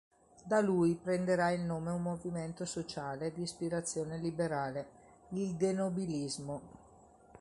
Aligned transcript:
Da 0.43 0.61
lui 0.61 0.95
prenderà 0.95 1.51
il 1.51 1.61
nome 1.61 1.91
un 1.91 2.01
movimento 2.01 2.65
sociale 2.65 3.31
d’ispirazione 3.33 4.17
liberale, 4.17 4.87
il 5.33 5.53
"denobilismo". 5.53 6.61